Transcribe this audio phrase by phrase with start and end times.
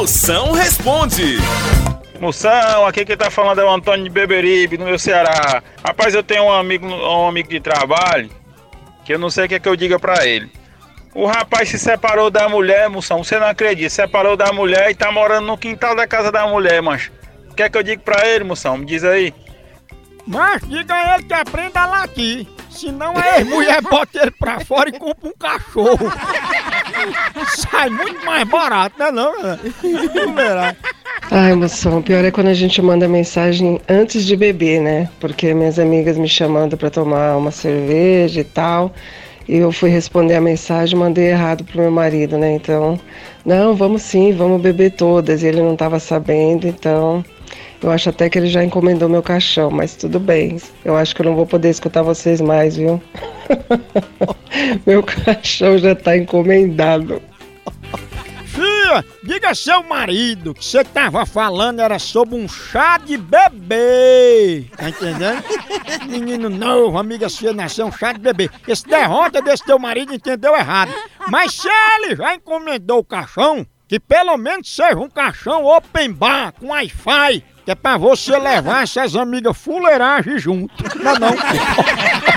[0.00, 1.36] Moção responde.
[2.18, 5.62] Moção, aqui quem tá falando é o Antônio de Beberibe, no meu Ceará.
[5.84, 8.30] Rapaz, eu tenho um amigo, um amigo de trabalho
[9.04, 10.50] que eu não sei o que, é que eu diga pra ele.
[11.14, 15.12] O rapaz se separou da mulher, moção, você não acredita, separou da mulher e tá
[15.12, 17.12] morando no quintal da casa da mulher, mas
[17.50, 18.78] o que é que eu digo pra ele, moção?
[18.78, 19.34] Me diz aí.
[20.26, 22.46] Mas diga a ele que aprenda a latir.
[22.70, 26.10] Senão a mulher bota ele pra fora e compra um cachorro.
[27.48, 29.32] Sai muito mais barato, né não?
[29.42, 30.74] Não verá.
[31.30, 35.08] Ai, moção, o pior é quando a gente manda mensagem antes de beber, né?
[35.20, 38.92] Porque minhas amigas me chamando pra tomar uma cerveja e tal.
[39.48, 42.52] E eu fui responder a mensagem mandei errado pro meu marido, né?
[42.52, 42.98] Então,
[43.44, 45.42] não, vamos sim, vamos beber todas.
[45.42, 47.24] E ele não tava sabendo, então.
[47.82, 50.60] Eu acho até que ele já encomendou meu caixão, mas tudo bem.
[50.84, 53.02] Eu acho que eu não vou poder escutar vocês mais, viu?
[54.86, 57.22] meu caixão já tá encomendado.
[58.44, 64.66] Fia, diga a seu marido que você tava falando era sobre um chá de bebê.
[64.76, 65.42] Tá entendendo?
[66.06, 68.50] Menino novo, amiga sua nasceu um chá de bebê.
[68.68, 70.92] Esse derrota desse teu marido entendeu errado.
[71.28, 76.52] Mas se ele já encomendou o caixão, que pelo menos seja um caixão open bar
[76.52, 80.72] com Wi-Fi, que é pra você levar essas amigas fuleiragem junto.
[80.98, 81.30] Não, é não.